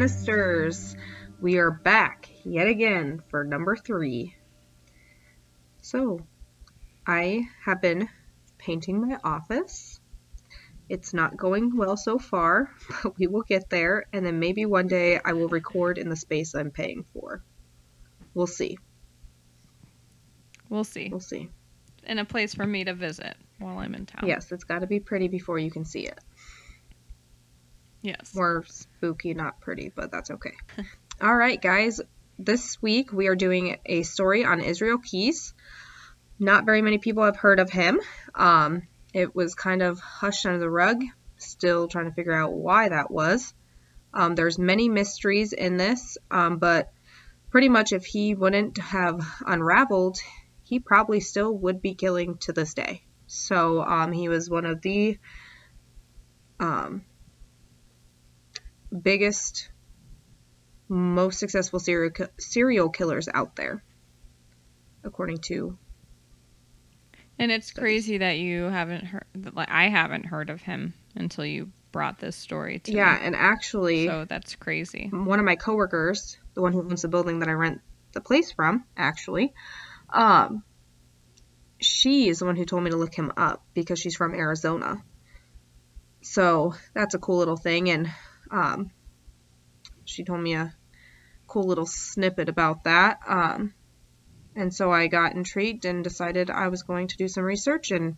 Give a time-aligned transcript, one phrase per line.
[0.00, 0.96] Sinisters.
[1.42, 4.34] We are back yet again for number three.
[5.82, 6.20] So,
[7.06, 8.08] I have been
[8.56, 10.00] painting my office.
[10.88, 12.70] It's not going well so far,
[13.02, 16.16] but we will get there, and then maybe one day I will record in the
[16.16, 17.42] space I'm paying for.
[18.32, 18.78] We'll see.
[20.70, 21.10] We'll see.
[21.10, 21.50] We'll see.
[22.04, 24.26] And a place for me to visit while I'm in town.
[24.26, 26.18] Yes, it's got to be pretty before you can see it.
[28.02, 28.34] Yes.
[28.34, 30.54] More spooky, not pretty, but that's okay.
[31.20, 32.00] All right, guys.
[32.38, 35.52] This week we are doing a story on Israel Keyes.
[36.38, 38.00] Not very many people have heard of him.
[38.34, 41.02] Um, it was kind of hushed under the rug.
[41.36, 43.52] Still trying to figure out why that was.
[44.14, 46.90] Um, there's many mysteries in this, um, but
[47.50, 50.18] pretty much if he wouldn't have unraveled,
[50.62, 53.02] he probably still would be killing to this day.
[53.26, 55.18] So um, he was one of the
[56.58, 57.04] um,
[58.90, 59.70] biggest,
[60.88, 63.82] most successful serial serial killers out there,
[65.04, 65.78] according to.
[67.38, 69.24] And it's crazy that you haven't heard,
[69.54, 73.26] like I haven't heard of him until you brought this story to Yeah, me.
[73.26, 75.08] and actually, So that's crazy.
[75.10, 77.80] one of my coworkers, the one who owns the building that I rent
[78.12, 79.54] the place from, actually,
[80.12, 80.64] um,
[81.80, 85.02] she is the one who told me to look him up because she's from Arizona.
[86.22, 88.10] So that's a cool little thing, and
[88.50, 88.90] um,
[90.04, 90.74] she told me a
[91.46, 93.20] cool little snippet about that.
[93.26, 93.74] Um,
[94.56, 98.16] and so I got intrigued and decided I was going to do some research, and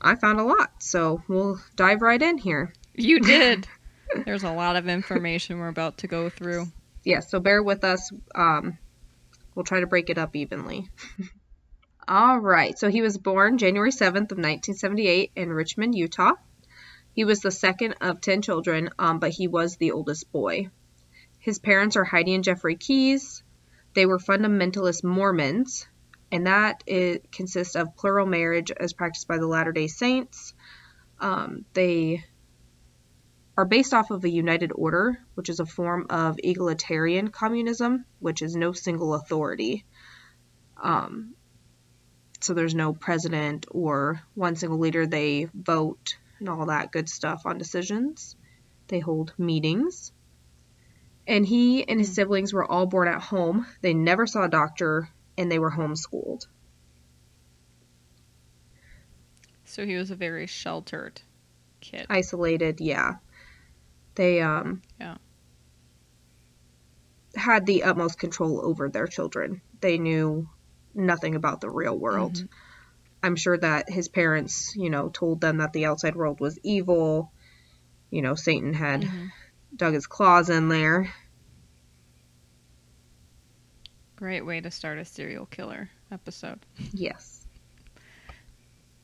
[0.00, 0.70] I found a lot.
[0.80, 2.72] So we'll dive right in here.
[2.94, 3.66] You did.
[4.24, 6.66] There's a lot of information we're about to go through.
[7.04, 8.10] yeah, so bear with us.
[8.34, 8.78] Um,
[9.54, 10.88] we'll try to break it up evenly.
[12.08, 16.32] All right, so he was born January 7th of 1978 in Richmond, Utah.
[17.14, 20.70] He was the second of 10 children, um, but he was the oldest boy.
[21.38, 23.42] His parents are Heidi and Jeffrey Keyes.
[23.94, 25.86] They were fundamentalist Mormons,
[26.30, 26.84] and that
[27.30, 30.54] consists of plural marriage as practiced by the Latter-day Saints.
[31.20, 32.24] Um, they
[33.56, 38.40] are based off of a united order, which is a form of egalitarian communism, which
[38.40, 39.84] is no single authority.
[40.82, 41.34] Um,
[42.40, 45.06] so there's no president or one single leader.
[45.06, 48.36] They vote and all that good stuff on decisions.
[48.88, 50.12] They hold meetings.
[51.26, 53.64] And he and his siblings were all born at home.
[53.80, 55.08] They never saw a doctor
[55.38, 56.46] and they were homeschooled.
[59.64, 61.22] So he was a very sheltered
[61.80, 62.06] kid.
[62.10, 63.14] isolated yeah
[64.14, 65.16] they um Yeah.
[67.34, 70.48] had the utmost control over their children they knew
[70.94, 72.48] nothing about the real world Mhm.
[73.22, 77.32] I'm sure that his parents you know told them that the outside world was evil
[78.10, 79.30] you know satan had Mhm.
[79.76, 81.12] dug his claws in there
[84.16, 86.60] Great way to start a serial killer episode.
[86.92, 87.46] yes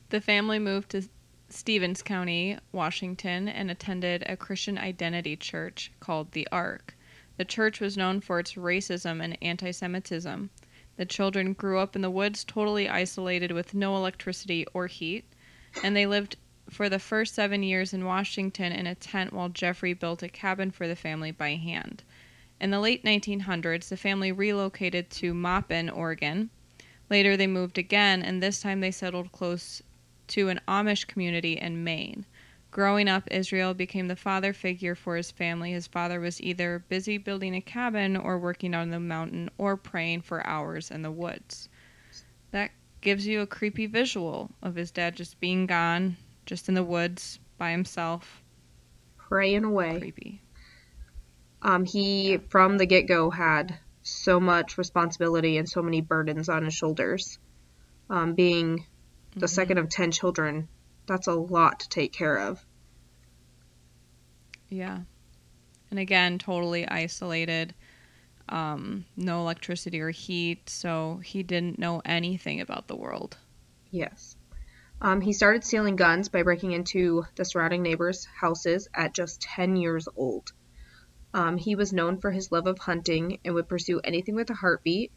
[0.09, 1.03] The family moved to
[1.49, 6.95] Stevens County, Washington, and attended a Christian identity church called the Ark.
[7.37, 10.49] The church was known for its racism and anti Semitism.
[10.99, 15.23] The children grew up in the woods, totally isolated with no electricity or heat,
[15.81, 16.35] and they lived
[16.69, 20.71] for the first seven years in Washington in a tent while Jeffrey built a cabin
[20.71, 22.03] for the family by hand.
[22.59, 26.49] In the late 1900s, the family relocated to Maupin, Oregon.
[27.09, 29.81] Later, they moved again, and this time they settled close
[30.27, 32.25] to an Amish community in Maine.
[32.71, 35.71] Growing up, Israel became the father figure for his family.
[35.71, 40.21] His father was either busy building a cabin or working on the mountain or praying
[40.21, 41.67] for hours in the woods.
[42.51, 42.71] That
[43.01, 47.39] gives you a creepy visual of his dad just being gone, just in the woods
[47.57, 48.41] by himself.
[49.17, 50.41] praying away Creepy.
[51.61, 56.73] um he from the get-go had so much responsibility and so many burdens on his
[56.73, 57.37] shoulders
[58.09, 58.85] um being
[59.35, 59.49] the Mhm.
[59.49, 60.67] second of 10 children
[61.09, 62.63] that's a lot to take care of
[64.69, 64.99] Yeah.
[65.89, 67.73] And again, totally isolated.
[68.47, 73.37] Um, no electricity or heat, so he didn't know anything about the world.
[73.91, 74.35] Yes.
[75.01, 79.75] Um, he started stealing guns by breaking into the surrounding neighbors' houses at just 10
[79.75, 80.51] years old.
[81.33, 84.55] Um, he was known for his love of hunting and would pursue anything with a
[84.55, 85.11] heartbeat.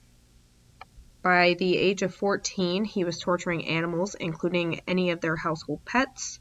[1.23, 6.41] By the age of 14, he was torturing animals, including any of their household pets.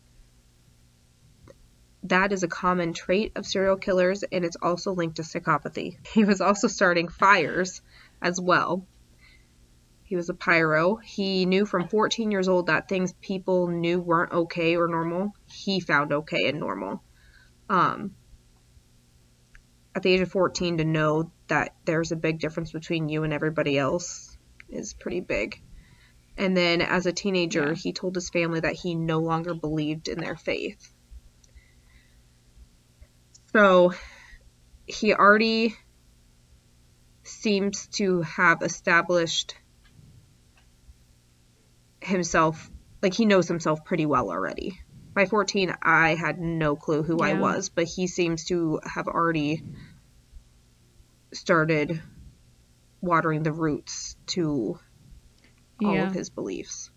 [2.03, 5.97] That is a common trait of serial killers, and it's also linked to psychopathy.
[6.13, 7.83] He was also starting fires
[8.23, 8.87] as well.
[10.03, 10.95] He was a pyro.
[10.95, 15.79] He knew from 14 years old that things people knew weren't okay or normal, he
[15.79, 17.03] found okay and normal.
[17.69, 18.15] Um,
[19.93, 23.31] at the age of 14 to know that there's a big difference between you and
[23.31, 24.30] everybody else
[24.71, 25.61] is pretty big.
[26.37, 27.73] And then as a teenager, Yeah.
[27.75, 30.91] he told his family that he no longer believed in their faith.
[33.51, 33.93] So
[34.85, 35.75] he already
[37.23, 39.55] seems to have established
[42.01, 42.69] himself,
[43.01, 44.79] like he knows himself pretty well already.
[45.13, 49.61] By 14, I had no clue who I was, but he seems to have already
[51.33, 52.01] started
[53.01, 54.79] watering the roots to
[55.83, 56.07] all Yeah.
[56.07, 56.91] of his beliefs.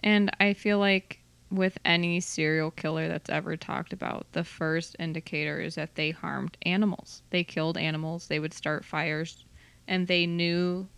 [0.00, 1.20] And I feel like
[1.50, 6.56] with any serial killer that's ever talked about, the first indicator is that they harmed
[6.62, 7.22] animals.
[7.30, 9.44] They killed animals, they would start fires,
[9.86, 10.88] and they knew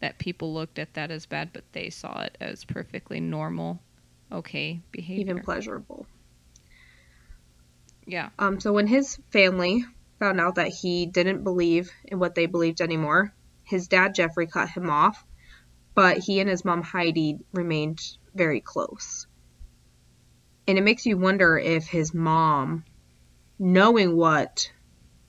[0.00, 3.80] that people looked at that as bad, but they saw it as perfectly normal,
[4.32, 5.22] okay behavior.
[5.22, 6.06] even pleasurable.
[8.06, 8.30] yeah.
[8.38, 9.84] Um, so when his family
[10.18, 13.32] found out that he didn't believe in what they believed anymore,
[13.72, 15.24] his dad Jeffrey cut him off,
[15.94, 18.00] but he and his mom Heidi remained
[18.34, 19.26] very close.
[20.68, 22.84] And it makes you wonder if his mom,
[23.58, 24.70] knowing what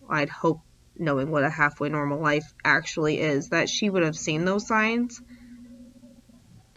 [0.10, 0.60] I'd hope
[1.00, 5.22] knowing what a halfway normal life actually is, that she would have seen those signs.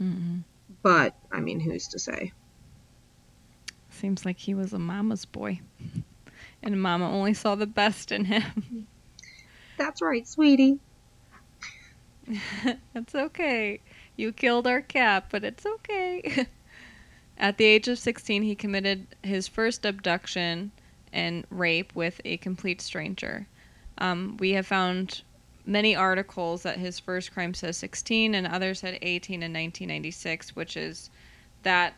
[0.00, 0.44] mm
[0.82, 2.32] But I mean, who's to say?
[3.90, 5.60] Seems like he was a mama's boy.
[6.62, 8.88] And mama only saw the best in him.
[9.76, 10.80] That's right, sweetie.
[12.94, 13.80] it's okay.
[14.16, 16.46] You killed our cat, but it's okay.
[17.38, 20.72] At the age of 16, he committed his first abduction
[21.12, 23.46] and rape with a complete stranger.
[23.98, 25.22] Um, we have found
[25.64, 30.76] many articles that his first crime says 16 and others said 18 in 1996, which
[30.76, 31.10] is
[31.62, 31.94] that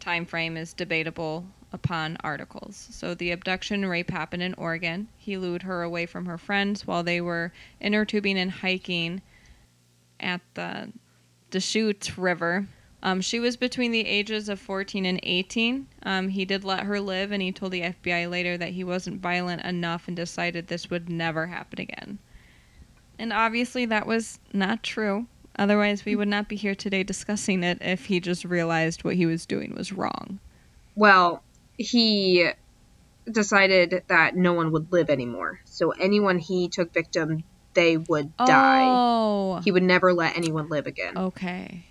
[0.00, 2.88] time frame is debatable upon articles.
[2.90, 5.08] So the abduction rape happened in Oregon.
[5.16, 9.22] He lured her away from her friends while they were inner tubing and hiking
[10.20, 10.92] at the
[11.50, 12.66] Deschutes River.
[13.02, 15.86] Um, she was between the ages of 14 and 18.
[16.02, 19.20] Um, he did let her live, and he told the FBI later that he wasn't
[19.20, 22.18] violent enough and decided this would never happen again.
[23.18, 25.26] And obviously, that was not true.
[25.58, 29.24] Otherwise, we would not be here today discussing it if he just realized what he
[29.24, 30.38] was doing was wrong.
[30.94, 31.42] Well,
[31.78, 32.50] he
[33.30, 35.60] decided that no one would live anymore.
[35.64, 37.44] So anyone he took victim,
[37.76, 38.82] they would die.
[38.84, 41.16] Oh, He would never let anyone live again.
[41.16, 41.86] okay.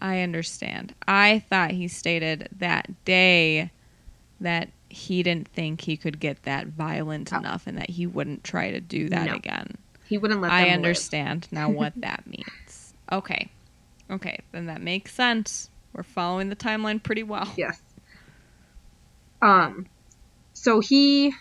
[0.00, 0.94] I understand.
[1.08, 3.70] I thought he stated that day
[4.40, 7.38] that he didn't think he could get that violent Oh.
[7.38, 9.34] enough and that he wouldn't try to do that No.
[9.34, 9.72] again.
[10.06, 10.72] He wouldn't let them I live.
[10.74, 12.94] understand now what that means.
[13.10, 13.50] Okay.
[14.10, 15.70] Okay, then that makes sense.
[15.92, 17.50] We're following the timeline pretty well.
[17.56, 17.80] Yes.
[19.42, 19.86] Um,
[20.52, 21.32] so he,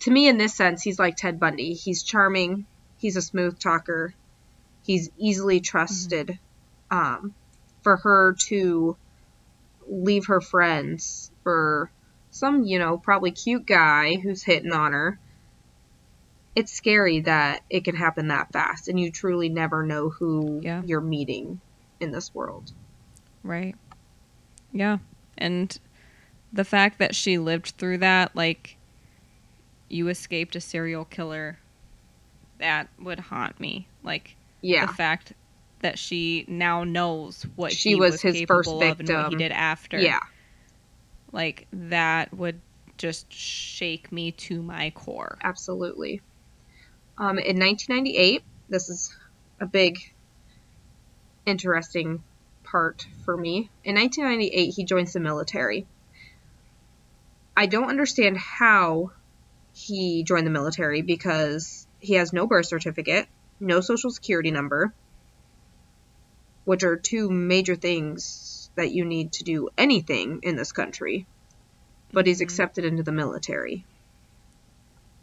[0.00, 1.74] to me, in this sense, he's like Ted Bundy.
[1.74, 2.66] He's charming.
[2.98, 4.14] He's a smooth talker.
[4.84, 6.38] He's easily trusted.
[6.90, 7.34] Um,
[7.82, 8.96] for her to
[9.88, 11.90] leave her friends for
[12.30, 15.18] some, you know, probably cute guy who's hitting on her.
[16.54, 20.82] It's scary that it can happen that fast, and you truly never know who Yeah.
[20.84, 21.60] you're meeting
[22.00, 22.72] in this world.
[23.44, 23.76] Right.
[24.72, 24.98] Yeah.
[25.38, 25.78] And
[26.52, 28.76] the fact that she lived through that, like,
[29.90, 31.58] you escaped a serial killer,
[32.58, 33.88] that would haunt me.
[34.02, 34.86] Like, Yeah.
[34.86, 35.32] the fact
[35.80, 39.30] that she now knows what She he was was, his capable first of and what
[39.30, 39.98] he did after.
[39.98, 40.20] Yeah.
[41.32, 42.60] Like, that would
[42.98, 45.38] just shake me to my core.
[45.42, 46.20] Absolutely.
[47.16, 49.14] Um, in 1998, this is
[49.60, 49.98] a big,
[51.46, 52.22] interesting
[52.64, 53.70] part for me.
[53.84, 55.86] In 1998, he joins the military.
[57.56, 59.12] I don't understand how
[59.86, 63.26] he joined the military because he has no birth certificate,
[63.60, 64.92] no social security number,
[66.64, 71.26] which are two major things that you need to do anything in this country.
[72.12, 72.44] But he's Mhm.
[72.44, 73.84] accepted into the military.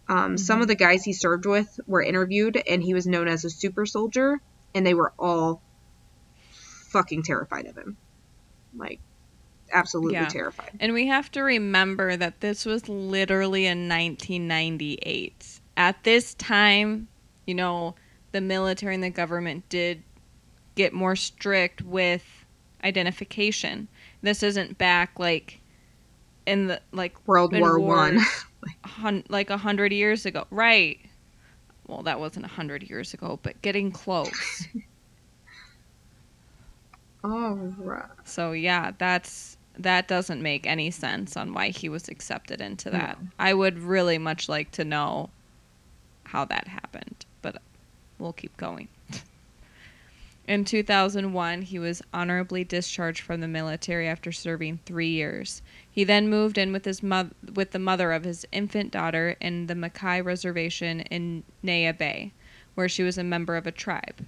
[0.09, 3.43] Um, Some of the guys he served with were interviewed, and he was known as
[3.43, 4.37] a super soldier,
[4.73, 5.61] and they were all
[6.91, 7.97] fucking terrified of him.
[8.75, 8.99] Like,
[9.73, 10.25] absolutely Yeah.
[10.25, 10.71] terrified.
[10.79, 15.59] And we have to remember that this was literally in 1998.
[15.75, 17.07] At this time,
[17.45, 17.95] you know,
[18.31, 20.03] the military and the government did
[20.75, 22.45] get more strict with
[22.83, 23.87] identification.
[24.21, 25.59] This isn't back like
[26.45, 28.19] in the like World War One.
[28.85, 30.99] hun- like a hundred years ago, right?
[31.87, 34.67] Well, that wasn't a hundred years ago, but getting close.
[37.23, 38.03] All right.
[38.25, 43.17] So yeah, that's that doesn't make any sense on why he was accepted into that.
[43.39, 45.29] I would really much like to know
[46.25, 47.61] how that happened, but
[48.19, 48.87] we'll keep going.
[50.47, 55.61] In 2001, he was honorably discharged from the military after serving three years.
[55.91, 59.67] He then moved in with his mo- with the mother of his infant daughter in
[59.67, 62.31] the Makah Reservation in Neah Bay,
[62.75, 64.25] where she was a member of a tribe.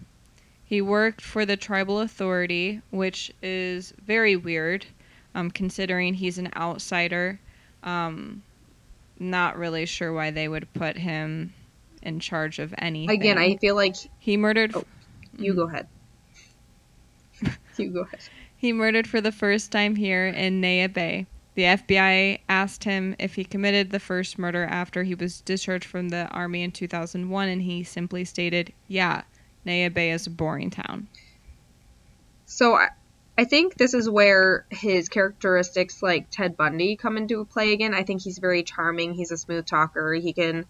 [0.65, 4.87] He worked for the tribal authority, which is very weird,
[5.35, 7.39] um, considering he's an outsider.
[7.83, 8.43] Um,
[9.19, 11.53] not really sure why they would put him
[12.01, 13.19] in charge of anything.
[13.19, 14.75] Again, I feel like he murdered.
[14.75, 14.85] Oh.
[15.37, 15.87] you go ahead.
[17.77, 18.19] you go ahead.
[18.55, 21.25] He murdered for the first time here in Neah Bay.
[21.55, 26.09] The FBI asked him if he committed the first murder after he was discharged from
[26.09, 29.23] the army in 2001, and he simply stated, Yeah,
[29.65, 31.07] Neah Bay is a boring town.
[32.45, 32.89] So I,
[33.39, 37.93] I think this is where his characteristics like Ted Bundy come into play again.
[37.93, 39.13] I think he's very charming.
[39.13, 40.13] He's a smooth talker.
[40.13, 40.65] He can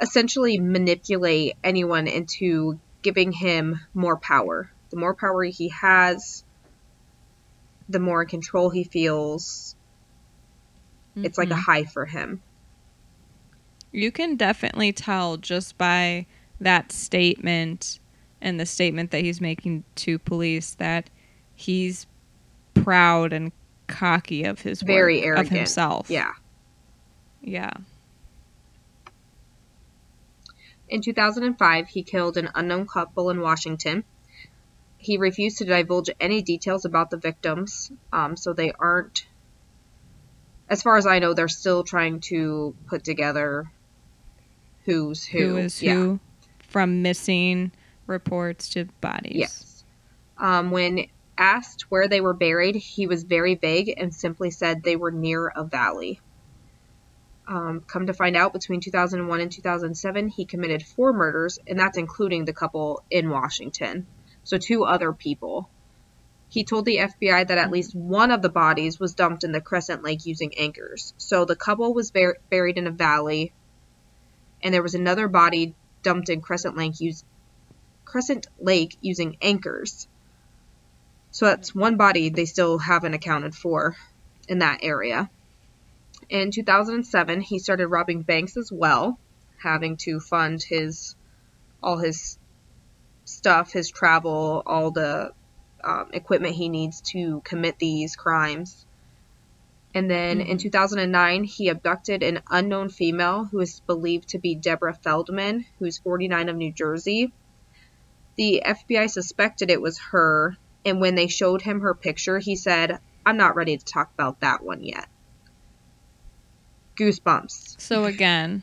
[0.00, 4.70] essentially manipulate anyone into giving him more power.
[4.88, 6.42] The more power he has,
[7.86, 9.76] the more in control he feels.
[11.16, 11.64] It's like a Mhm.
[11.66, 12.40] high for him.
[13.92, 16.24] You can definitely tell just by
[16.62, 18.00] that statement
[18.40, 21.10] and the statement that he's making to police that
[21.60, 22.06] he's
[22.74, 23.52] proud and
[23.86, 25.46] cocky of his Very work, arrogant.
[25.50, 26.10] of himself.
[26.10, 26.32] Yeah.
[27.42, 27.70] Yeah.
[30.88, 34.04] In 2005, he killed an unknown couple in Washington.
[34.98, 39.26] He refused to divulge any details about the victims, um, so they aren't.
[40.68, 43.70] As far as I know, they're still trying to put together
[44.84, 45.38] who's who.
[45.38, 45.94] who is Yeah.
[45.94, 46.20] who
[46.68, 47.72] from missing
[48.06, 49.36] reports to bodies.
[49.36, 49.84] Yes.
[50.38, 51.06] Um, when
[51.40, 55.48] asked where they were buried, he was very vague and simply said they were near
[55.48, 56.20] a valley.
[57.48, 61.98] Um, come to find out, between 2001 and 2007, he committed four murders, and that's
[61.98, 64.06] including the couple in Washington.
[64.44, 65.68] So, two other people.
[66.48, 69.60] He told the FBI that at least one of the bodies was dumped in the
[69.60, 71.14] Crescent Lake using anchors.
[71.16, 73.52] So, the couple was bur- buried in a valley,
[74.62, 77.24] and there was another body dumped in Crescent Lake, use-
[78.04, 80.06] Crescent Lake using anchors.
[81.32, 83.94] So that's one body they still haven't accounted for
[84.48, 85.30] in that area.
[86.28, 89.18] In 2007, he started robbing banks as well,
[89.62, 91.14] having to fund his
[91.82, 92.38] all his
[93.24, 95.32] stuff, his travel, all the
[95.82, 98.84] um, equipment he needs to commit these crimes.
[99.94, 100.60] And then in Mhm.
[100.60, 106.48] 2009, he abducted an unknown female who is believed to be Deborah Feldman, who's 49
[106.48, 107.32] of New Jersey.
[108.36, 112.98] The FBI suspected it was her, and when they showed him her picture, he said,
[113.26, 115.08] I'm not ready to talk about that one yet.
[116.96, 117.80] Goosebumps.
[117.80, 118.62] So again,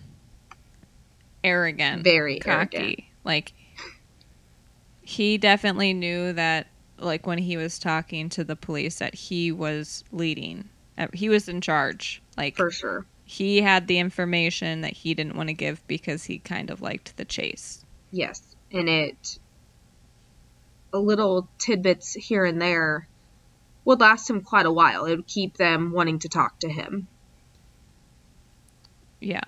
[1.43, 2.77] arrogant, Very cocky.
[2.77, 2.99] arrogant.
[3.23, 3.53] Like
[5.01, 6.67] he definitely knew that
[6.99, 10.69] like when he was talking to the police that he was leading.
[10.97, 12.21] uh, He was in charge.
[12.37, 13.05] Like For sure.
[13.25, 17.15] he had the information that he didn't want to give because he kind of liked
[17.17, 17.83] the chase.
[18.11, 18.55] Yes.
[18.71, 19.39] And it,
[20.93, 23.07] little tidbits here and there,
[23.85, 25.05] would last him quite a while.
[25.05, 27.07] It would keep them wanting to talk to him.
[29.19, 29.43] Yeah.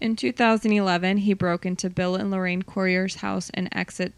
[0.00, 4.12] In 2011, he broke into Bill and Lorraine Currier's house in Essex,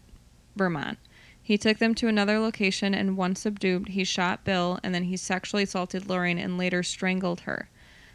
[0.55, 0.97] Vermont.
[1.41, 5.17] He took them to another location and once subdued, he shot Bill and then he
[5.17, 7.67] sexually assaulted Lorraine and later strangled her.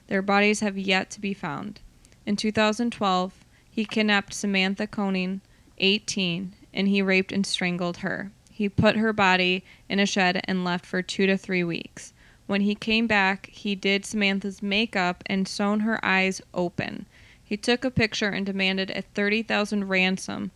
[0.06, 1.80] Their bodies have yet to be found.
[2.24, 5.40] In 2012, he kidnapped Samantha Koenig,
[5.76, 8.30] 18, and he raped and strangled her.
[8.50, 12.12] He put her body in a shed and left for two to three weeks.
[12.46, 17.06] When he came back, he did Samantha's makeup and sewn her eyes open.
[17.44, 20.50] He took a picture and demanded a 30,000 ransom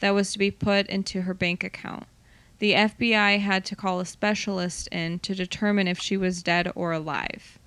[0.00, 2.06] that was to be put into her bank account.
[2.58, 6.92] The FBI had to call a specialist in to determine if she was dead or
[6.92, 7.58] alive.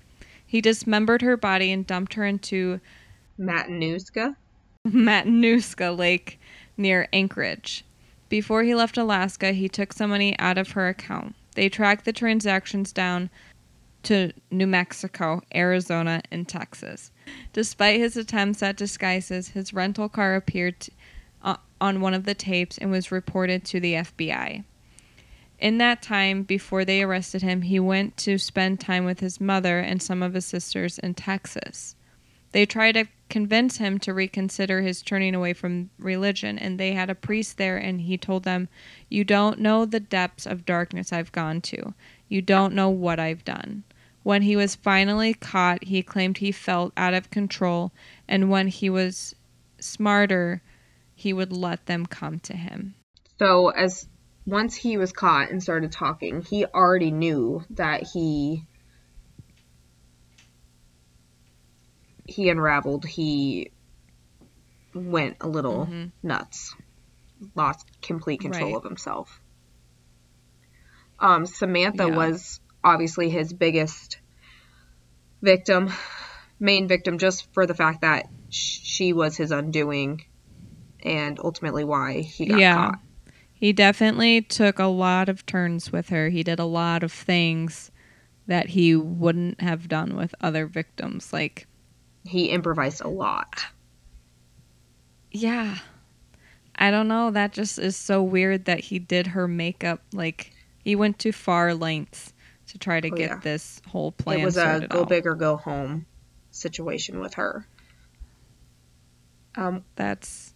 [0.46, 2.80] He dismembered her body and dumped her into
[3.38, 4.34] Matanuska?
[4.86, 6.40] Matanuska Lake
[6.76, 7.84] near Anchorage.
[8.28, 11.34] Before he left Alaska, he took some money out of her account.
[11.54, 13.30] They tracked the transactions down
[14.04, 17.10] to New Mexico, Arizona, and Texas.
[17.52, 20.92] Despite his attempts at disguises, his rental car appeared t-
[21.42, 24.64] uh, on one of the tapes and was reported to the FBI.
[25.58, 29.80] In that time, before they arrested him, he went to spend time with his mother
[29.80, 31.96] and some of his sisters in Texas.
[32.52, 37.10] They tried to convince him to reconsider his turning away from religion, and they had
[37.10, 38.68] a priest there, and he told them,
[39.08, 41.94] You don't know the depths of darkness I've gone to.
[42.28, 43.84] You don't know what I've done.
[44.22, 47.92] When he was finally caught, he claimed he felt out of control,
[48.26, 49.34] and when he was
[49.80, 50.62] smarter,
[51.14, 52.94] he would let them come to him.
[53.38, 54.08] So as
[54.46, 58.64] once he was caught and started talking, he already knew that he
[62.28, 63.04] he unraveled.
[63.04, 63.72] He
[64.94, 66.12] went a little Mhm.
[66.22, 66.74] nuts,
[67.54, 68.76] lost complete control Right.
[68.76, 69.40] of himself.
[71.18, 72.14] Um, Samantha Yeah.
[72.14, 74.18] was obviously his biggest
[75.42, 75.90] victim,
[76.60, 80.24] main victim, just for the fact that she was his undoing,
[81.02, 82.74] and ultimately why he got Yeah.
[82.74, 82.98] caught.
[83.52, 86.28] He definitely took a lot of turns with her.
[86.28, 87.90] He did a lot of things
[88.46, 91.32] that he wouldn't have done with other victims.
[91.32, 91.66] Like,
[92.28, 93.64] He improvised a lot.
[95.32, 95.78] yeah.
[96.80, 97.32] I don't know.
[97.32, 100.00] That just is so weird that he did her makeup.
[100.12, 100.52] Like,
[100.84, 102.32] he went to far lengths
[102.68, 103.40] to try to Oh, get yeah.
[103.42, 105.08] this whole plan it was a go out.
[105.08, 106.06] big or go home
[106.52, 107.66] situation with her.
[109.56, 110.54] Um, That's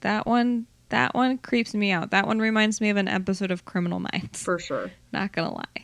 [0.00, 0.66] that one.
[0.90, 2.10] That one creeps me out.
[2.12, 4.42] That one reminds me of an episode of Criminal Minds.
[4.44, 4.92] for sure.
[5.12, 5.83] Not gonna lie.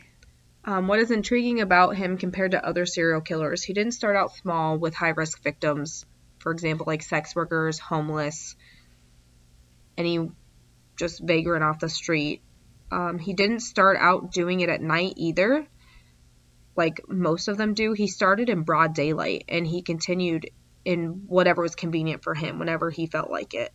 [0.63, 3.63] Um, what is intriguing about him compared to other serial killers?
[3.63, 6.05] He didn't start out small with high risk victims,
[6.39, 8.55] for example, like sex workers, homeless,
[9.97, 10.29] any
[10.97, 12.41] just vagrant off the street.
[12.91, 15.65] Um, he didn't start out doing it at night either,
[16.75, 17.93] like most of them do.
[17.93, 20.49] He started in broad daylight and he continued
[20.85, 23.71] in whatever was convenient for him whenever he felt like it.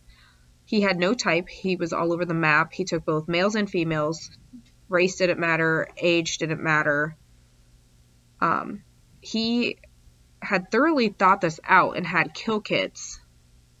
[0.65, 2.73] He had no type, he was all over the map.
[2.73, 4.29] He took both males and females,
[4.89, 7.15] race didn't matter, age didn't matter.
[8.39, 8.83] Um,
[9.21, 9.77] he
[10.41, 13.19] had thoroughly thought this out and had kill kits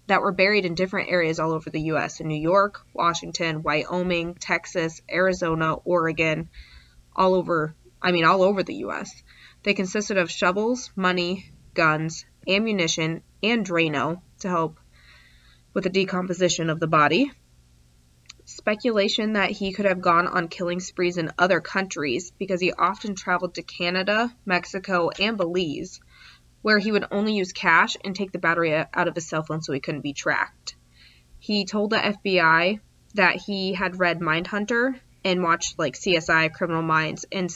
[0.07, 2.19] that were buried in different areas all over the U.S.
[2.19, 6.49] in New York, Washington, Wyoming, Texas, Arizona, Oregon,
[7.15, 7.75] all over.
[8.01, 9.11] I mean, all over the U.S.
[9.63, 14.79] They consisted of shovels, money, guns, ammunition, and Drano to help
[15.73, 17.31] with the decomposition of the body
[18.47, 23.13] speculation that he could have gone on killing sprees in other countries because he often
[23.13, 25.99] traveled to Canada, Mexico, and Belize,
[26.61, 29.61] where he would only use cash and take the battery out of his cell phone
[29.61, 30.75] so he couldn't be tracked.
[31.39, 32.79] He told the FBI
[33.15, 37.51] that he had read Mindhunter and watched like CSI Criminal Minds and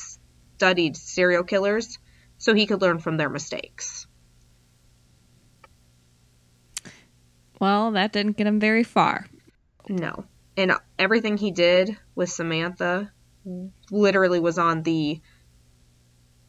[0.57, 1.99] studied serial killers
[2.37, 4.07] so he could learn from their mistakes.
[7.61, 9.25] Well, that didn't get him very far.
[9.87, 10.25] No.
[10.61, 13.11] And everything he did with Samantha
[13.89, 15.19] literally was on the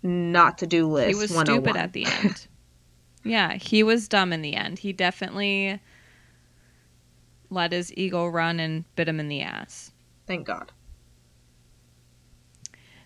[0.02, 1.08] not to do list.
[1.08, 2.46] he was oh stupid at the end.
[3.24, 4.80] yeah, he was dumb in the end.
[4.80, 5.80] He definitely
[7.48, 9.92] let his ego run and bit him in the ass.
[10.26, 10.72] Thank God.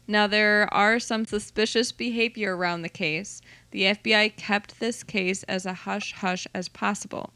[0.09, 3.41] Now, there are some suspicious behavior around the case.
[3.71, 7.33] The FBI kept this case as a hush hush as possible.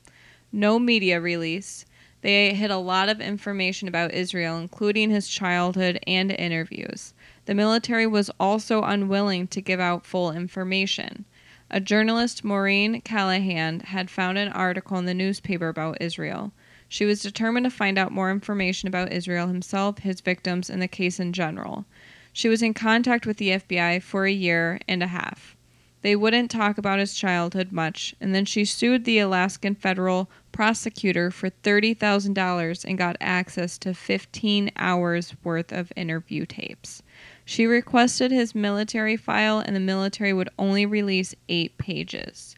[0.51, 1.85] No media release.
[2.23, 7.15] They hid a lot of information about Israel, including his childhood and interviews.
[7.47, 11.25] The military was also unwilling to give out full information.
[11.71, 16.53] A journalist, Maureen Callahan, had found an article in the newspaper about Israel.
[16.89, 20.89] She was determined to find out more information about Israel himself, his victims, and the
[20.89, 21.87] case in general.
[22.33, 25.57] She was in contact with the FBI for a year and a half.
[26.03, 31.31] They wouldn't talk about his childhood much, and then she sued the Alaskan federal prosecutor
[31.31, 37.03] for $30,000 and got access to 15 hours worth of interview tapes.
[37.45, 42.57] She requested his military file, and the military would only release eight pages.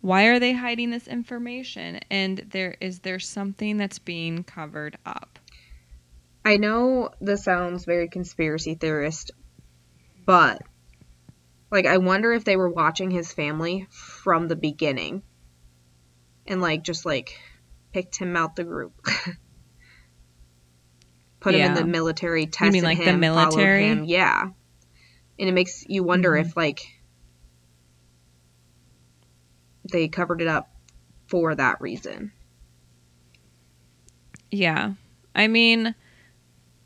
[0.00, 2.00] Why are they hiding this information?
[2.10, 5.38] And there is there something that's being covered up?
[6.44, 9.30] I know this sounds very conspiracy theorist,
[10.24, 10.62] but
[11.70, 15.22] like I wonder if they were watching his family from the beginning
[16.46, 17.38] and like just like
[17.92, 18.92] picked him out the group.
[21.40, 23.88] Put him in the military, tested mean, like, the him, followed military?
[23.88, 24.04] him.
[24.04, 24.50] Yeah.
[25.38, 26.40] And it makes you wonder Mhm.
[26.46, 26.82] if like
[29.90, 30.70] they covered it up
[31.28, 32.32] for that reason.
[34.50, 34.92] Yeah.
[35.34, 35.94] I mean,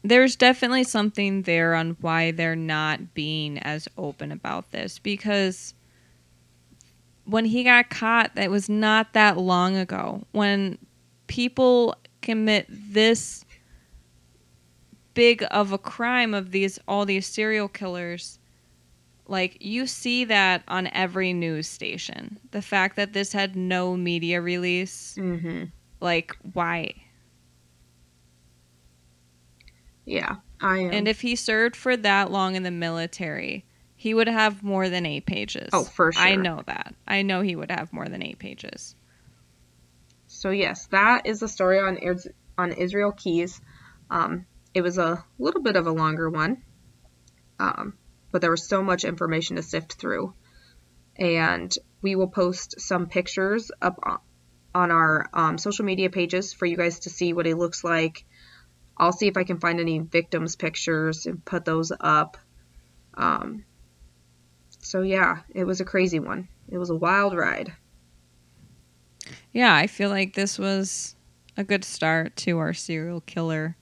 [0.05, 5.73] there's definitely something there on why they're not being as open about this because
[7.25, 10.23] when he got caught, that was not that long ago.
[10.33, 10.77] When
[11.27, 13.47] people commit this
[15.15, 18.39] big of a crime of these all these serial killers
[19.29, 24.41] like you see that on every news station the fact that this had no media
[24.41, 25.71] release Mhm.
[26.01, 26.93] like why
[30.05, 30.37] Yeah.
[30.61, 30.93] I am.
[30.93, 33.65] And if he served for that long in the military,
[33.97, 35.71] he would have more than eight pages.
[35.73, 36.23] Oh, for sure.
[36.23, 36.95] I know that.
[37.07, 38.95] I know he would have more than eight pages.
[40.27, 41.99] So yes, that is the story on
[42.59, 43.61] on Israel Keyes.
[44.11, 46.63] Um, it was a little bit of a longer one,
[47.59, 47.95] um,
[48.31, 50.35] but there was so much information to sift through,
[51.17, 54.21] and we will post some pictures up on-
[54.75, 58.25] on our um, social media pages for you guys to see what he looks like.
[58.97, 62.37] I'll see if I can find any victims' pictures and put those up.
[63.15, 63.65] Um,
[64.79, 66.49] so yeah, it was a crazy one.
[66.69, 67.73] It was a wild ride.
[69.53, 71.17] Yeah, I feel like this was
[71.57, 73.77] a good start to our serial killer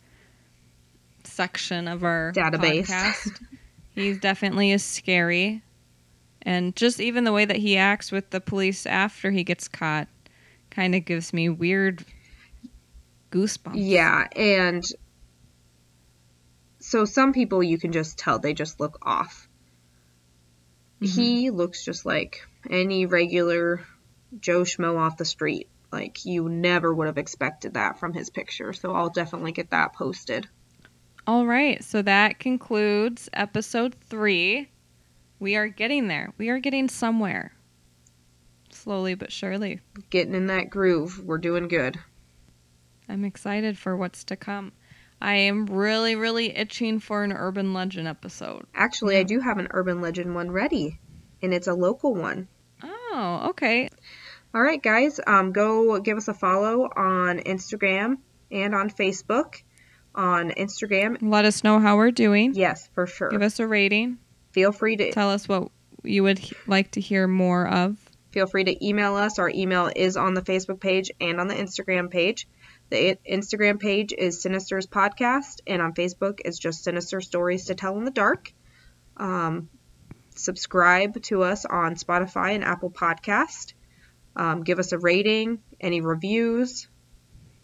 [1.24, 2.86] section of our Database.
[2.86, 3.40] podcast.
[3.94, 5.62] He's definitely is scary.
[6.42, 10.08] And just even the way that he acts with the police after he gets caught
[10.70, 12.04] kind of gives me weird
[13.32, 13.72] goosebumps.
[13.74, 14.84] Yeah, and
[16.78, 19.48] so some people you can just tell they just look off.
[21.00, 21.20] Mm-hmm.
[21.20, 23.84] He looks just like any regular
[24.38, 25.68] Joe Schmo off the street.
[25.90, 28.72] Like you never would have expected that from his picture.
[28.72, 30.48] So I'll definitely get that posted.
[31.26, 34.68] All right, so that concludes episode three.
[35.38, 36.32] We are getting there.
[36.36, 37.52] We are getting somewhere.
[38.70, 39.80] Slowly but surely.
[40.10, 41.20] Getting in that groove.
[41.24, 41.98] We're doing good.
[43.12, 44.72] I'm excited for what's to come.
[45.20, 48.64] I am really, really itching for an urban legend episode.
[48.74, 50.98] Actually, I do have an urban legend one ready,
[51.42, 52.48] and it's a local one.
[52.82, 53.90] Oh, okay.
[54.54, 58.16] All right, guys, um, go give us a follow on Instagram
[58.50, 59.62] and on Facebook.
[60.14, 62.52] On Instagram, Let us know how we're doing.
[62.54, 63.30] yes, for sure.
[63.30, 64.18] Give us a rating.
[64.52, 65.68] Feel free to Tell us what
[66.02, 67.96] you would he- like to hear more of.
[68.30, 69.38] feel free to email us.
[69.38, 72.46] Our email is on the Facebook page and on the Instagram page.
[72.92, 77.96] The Instagram page is Sinister's Podcast, and on Facebook is just Sinister Stories to Tell
[77.96, 78.52] in the Dark.
[79.16, 79.70] Um,
[80.34, 83.72] subscribe to us on Spotify and Apple Podcast.
[84.36, 86.86] Um, give us a rating, any reviews.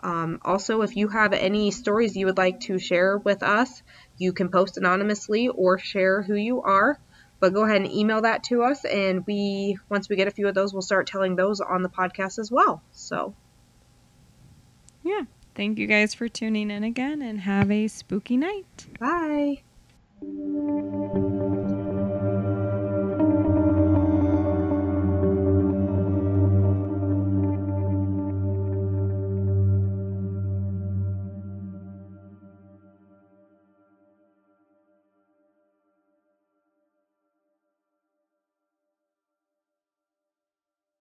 [0.00, 3.82] Um, also, if you have any stories you would like to share with us,
[4.16, 6.98] you can post anonymously or share who you are.
[7.38, 10.48] But go ahead and email that to us, and we once we get a few
[10.48, 12.82] of those, we'll start telling those on the podcast as well.
[12.92, 13.34] So,
[15.08, 15.22] Yeah.
[15.54, 18.86] Thank you guys for tuning in again and have a spooky night.
[19.00, 19.62] bye.